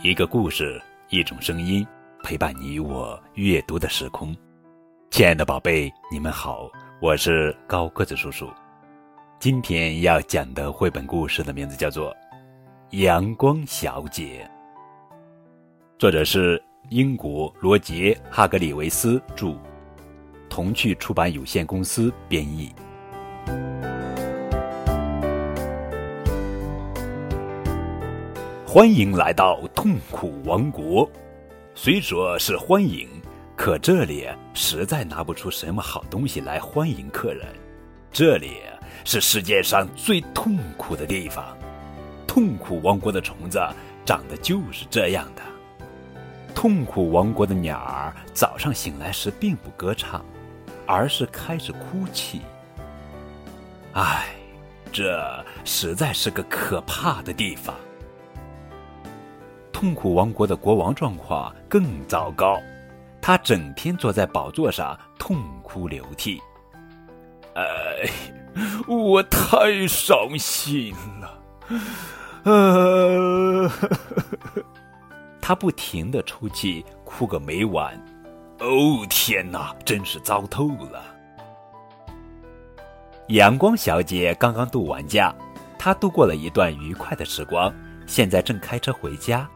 [0.00, 1.84] 一个故事，一种声音，
[2.22, 4.32] 陪伴你我阅读的时空。
[5.10, 8.48] 亲爱的宝贝，你们好，我是高个子叔叔。
[9.40, 12.14] 今天要讲的绘本故事的名字叫做
[13.02, 14.48] 《阳光小姐》，
[15.98, 19.56] 作者是英国罗杰·哈格里维斯著，
[20.48, 22.72] 童趣出版有限公司编译。
[28.70, 31.10] 欢迎来到痛苦王国。
[31.74, 33.08] 虽说是欢迎，
[33.56, 37.46] 可这里实在拿不出什么好东西来欢迎客人。
[38.12, 38.58] 这里
[39.06, 41.56] 是世界上最痛苦的地方。
[42.26, 43.58] 痛苦王国的虫子
[44.04, 45.40] 长得就是这样的。
[46.54, 50.22] 痛苦王国的鸟儿早上醒来时并不歌唱，
[50.86, 52.42] 而是开始哭泣。
[53.94, 54.26] 唉，
[54.92, 57.74] 这实在是个可怕的地方。
[59.78, 62.60] 痛苦王国的国王状况更糟糕，
[63.22, 66.42] 他整天坐在宝座上痛哭流涕。
[67.54, 67.62] 哎，
[68.88, 71.38] 我太伤心了！
[72.42, 73.70] 呃，
[75.40, 77.94] 他不停的抽泣，哭个没完。
[78.58, 81.00] 哦天哪，真是糟透了！
[83.28, 85.32] 阳光小姐刚刚度完假，
[85.78, 87.72] 她度过了一段愉快的时光，
[88.08, 89.48] 现在正开车回家。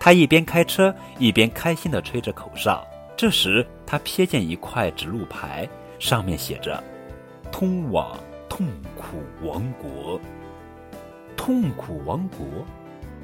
[0.00, 2.84] 他一边开车一边开心地吹着口哨。
[3.16, 6.82] 这时，他瞥见一块指路牌，上面写着
[7.52, 10.18] “通往痛苦王国”。
[11.36, 12.46] 痛苦王国，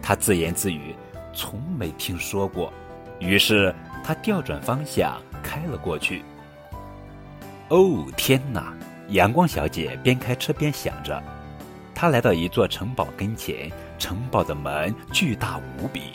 [0.00, 0.94] 他自言自语
[1.34, 2.72] ：“从没听说过。”
[3.20, 6.24] 于是，他调转方向开了过去。
[7.68, 8.74] 哦，天哪！
[9.08, 11.22] 阳光小姐边开车边想着。
[11.94, 16.12] 她来到一座城堡跟前，城堡的门巨大无比。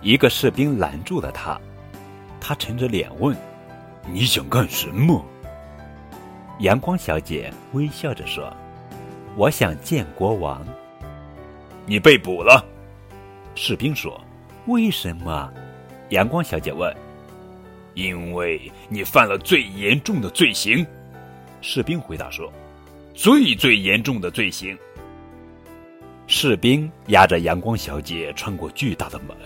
[0.00, 1.60] 一个士兵拦住了他，
[2.40, 3.36] 他沉着脸问
[4.06, 5.24] ：“你想干什么？”
[6.60, 8.52] 阳光小姐微笑着说
[9.36, 10.64] ：“我想见国王。”
[11.84, 12.64] 你被捕了，
[13.54, 14.20] 士兵说
[14.66, 15.52] ：“为什么？”
[16.10, 16.94] 阳光小姐问。
[17.94, 20.86] “因为你犯了最严重的罪行。”
[21.60, 22.52] 士兵回答说
[23.14, 24.78] ：“最最严重的罪行。”
[26.28, 29.36] 士兵押着阳光小姐穿过巨大的门。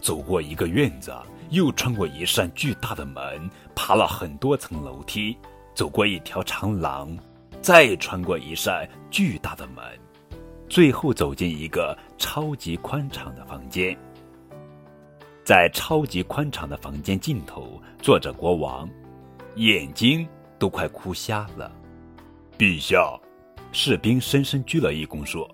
[0.00, 1.14] 走过一个院子，
[1.50, 5.36] 又穿过一扇巨大的门，爬了很多层楼梯，
[5.74, 7.16] 走过一条长廊，
[7.60, 9.84] 再穿过一扇巨大的门，
[10.68, 13.96] 最后走进一个超级宽敞的房间。
[15.44, 18.86] 在超级宽敞的房间尽头坐着国王，
[19.56, 20.28] 眼睛
[20.58, 21.72] 都快哭瞎了。
[22.58, 23.18] 陛下，
[23.72, 25.48] 士兵深深鞠了一躬，说：“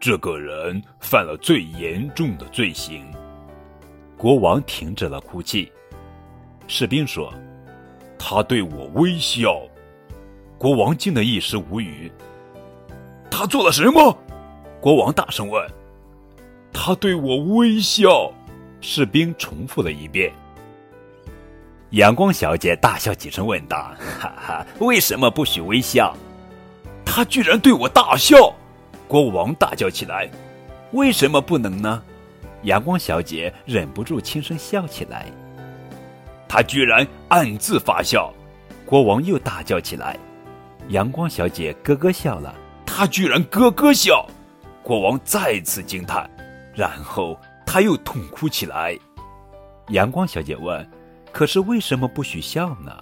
[0.00, 3.06] 这个人犯了最严重的罪行。”
[4.22, 5.72] 国王停止了哭泣，
[6.68, 7.34] 士兵说
[8.16, 9.60] ：“他对我微笑。”
[10.56, 12.08] 国王惊得一时无语。
[13.28, 14.16] 他做了什么？
[14.80, 15.68] 国王大声问。
[16.72, 18.30] 他对我微笑。
[18.80, 20.32] 士兵重复了一遍。
[21.90, 23.90] 阳光小姐大笑几声，问道
[24.20, 26.16] ：“哈哈，为什么不许微笑？”
[27.04, 28.54] 他居然对我大笑！
[29.08, 30.30] 国王大叫起来
[30.94, 32.00] ：“为什么不能呢？”
[32.62, 35.26] 阳光小姐忍不住轻声笑起来，
[36.48, 38.32] 她居然暗自发笑。
[38.84, 40.18] 国王又大叫起来，
[40.88, 42.54] 阳光小姐咯咯笑了。
[42.84, 44.26] 她居然咯咯笑，
[44.82, 46.28] 国王再次惊叹，
[46.74, 48.98] 然后他又痛哭起来。
[49.88, 50.88] 阳光小姐问
[51.32, 52.92] ：“可是为什么不许笑呢？”“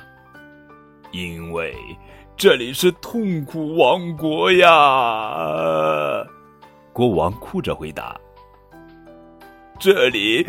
[1.11, 1.75] 因为
[2.37, 6.25] 这里是痛苦王国呀！”
[6.95, 8.17] 国王哭着回答。
[9.81, 10.47] 这里，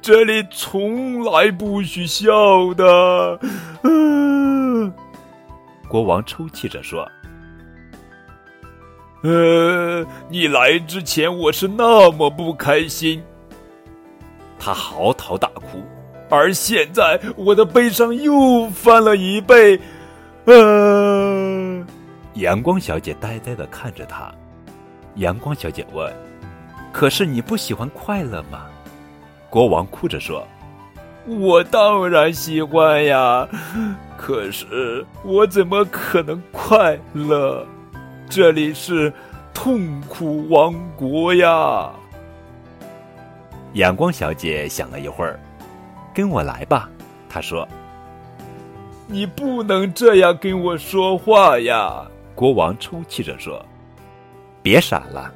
[0.00, 3.38] 这里从来不许笑的。
[5.86, 7.06] 国王抽泣着说
[9.22, 13.22] ：“呃，你来之前我是那么不开心。”
[14.58, 15.84] 他嚎啕大哭，
[16.30, 19.78] 而现在我的悲伤又翻了一倍。
[20.46, 21.86] 呃，
[22.34, 24.34] 阳光小姐呆呆的看着他。
[25.16, 26.25] 阳光小姐问。
[26.98, 28.64] 可是你不喜欢快乐吗？
[29.50, 30.48] 国王哭着说
[31.28, 33.46] ：“我当然喜欢呀，
[34.16, 37.66] 可是我怎么可能快乐？
[38.30, 39.12] 这里是
[39.52, 41.90] 痛苦王国呀！”
[43.76, 45.38] 阳光小姐想了一会儿
[46.16, 46.88] ，“跟我来吧。”
[47.28, 47.68] 她说。
[49.06, 53.62] “你不能这样跟我说话呀！”国王抽泣着说。
[54.64, 55.30] “别傻了。”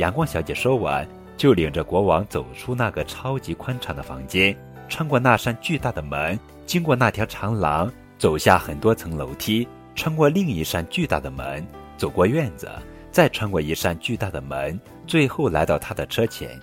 [0.00, 1.06] 阳光小姐说完，
[1.36, 4.56] 就领着国王走出那个超级宽敞的房间，
[4.88, 11.62] 穿过那扇巨大的门，经过那条长廊，走下很多层楼梯，穿过另一扇巨大的门，
[11.98, 12.66] 走过院子，
[13.10, 16.58] 再穿过一扇巨大的门，最后来到他的车前。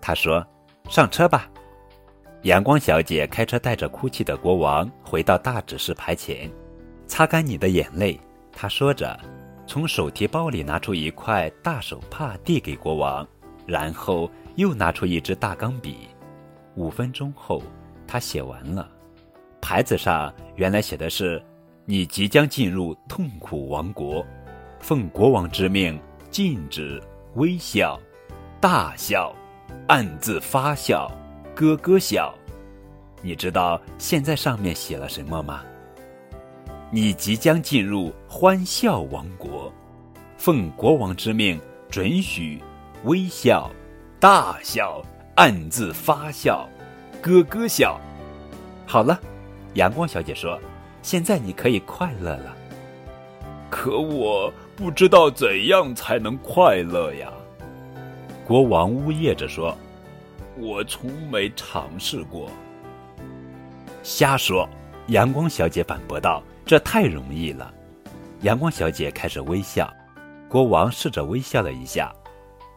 [0.00, 0.44] 他说
[0.90, 1.48] ：“上车吧。”
[2.42, 6.50] 阳光小姐开车带着哭泣的国王回到大指示牌前，
[7.06, 8.18] 擦干你的眼泪。
[8.50, 9.16] 她说着，
[9.70, 13.24] 从手提包里拿出一块大手帕递给国王。
[13.66, 16.08] 然后又拿出一支大钢笔，
[16.74, 17.62] 五分钟后，
[18.04, 18.90] 他写完了。
[19.60, 21.40] 牌子上原来写的是
[21.86, 24.26] ：“你即将进入痛苦王国，
[24.80, 25.96] 奉国王之命，
[26.32, 27.00] 禁止
[27.36, 27.96] 微笑、
[28.60, 29.32] 大笑、
[29.86, 31.08] 暗自发笑、
[31.54, 32.34] 咯咯笑。”
[33.22, 35.62] 你知道现在上面写了什么吗？
[36.90, 39.59] 你即将进入欢笑王国，
[40.40, 41.60] 奉国王之命，
[41.90, 42.62] 准许。
[43.04, 43.70] 微笑，
[44.18, 45.02] 大笑，
[45.34, 46.66] 暗自发笑，
[47.20, 48.00] 咯咯笑。
[48.86, 49.20] 好了，
[49.74, 50.58] 阳光小姐说
[51.02, 52.56] ：“现在你可以快乐了。”
[53.68, 57.30] 可我不知道怎样才能快乐呀。
[58.46, 59.76] 国王呜咽着说
[60.56, 62.50] ：“我从没尝试过。”
[64.02, 64.66] 瞎说！
[65.08, 67.70] 阳光小姐反驳道：“这太容易了。”
[68.40, 69.92] 阳光小姐开始微笑，
[70.50, 72.12] 国王试着微笑了一下。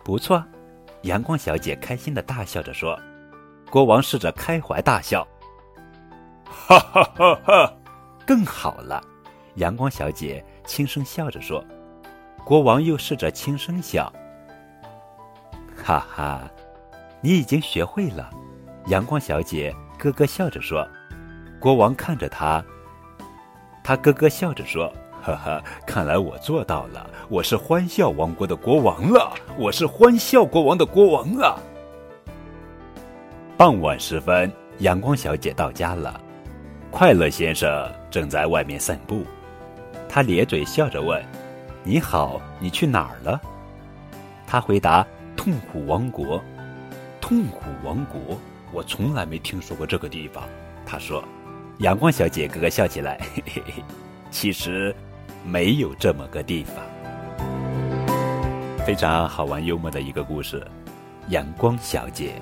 [0.05, 0.43] 不错，
[1.01, 2.99] 阳光小姐开心的大笑着说
[3.71, 5.27] ：“国王试着开怀大笑，
[6.45, 7.73] 哈哈哈哈，
[8.27, 9.03] 更好了。”
[9.55, 11.65] 阳光小姐轻声笑着说
[12.45, 14.13] ：“国王又试着轻声笑，
[15.83, 16.47] 哈哈，
[17.21, 18.29] 你已经学会了。”
[18.87, 20.87] 阳光小姐咯咯笑着说
[21.59, 22.63] ：“国王看着他，
[23.83, 24.93] 他咯咯笑着说。”
[25.23, 27.09] 哈哈，看来我做到了！
[27.29, 29.33] 我是欢笑王国的国王了！
[29.57, 31.55] 我是欢笑国王的国王啊！
[33.55, 36.19] 傍晚时分，阳光小姐到家了，
[36.91, 39.23] 快乐先生正在外面散步。
[40.09, 41.23] 他咧嘴笑着问
[41.85, 43.39] ：“你好，你去哪儿了？”
[44.45, 46.43] 他回答：“痛苦王国。”
[47.21, 48.37] 痛苦王国，
[48.73, 50.43] 我从来没听说过这个地方。
[50.85, 51.23] 他说
[51.79, 53.83] ：“阳光小姐咯咯笑起来，嘿嘿嘿，
[54.29, 54.93] 其实。”
[55.45, 56.75] 没有这么个地方，
[58.85, 60.65] 非常好玩幽默的一个故事，
[61.31, 62.41] 《阳光小姐》。